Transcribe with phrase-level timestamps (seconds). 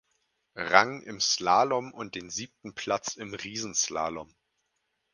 [0.55, 4.33] Rang im Slalom und den siebten Platz im Riesenslalom.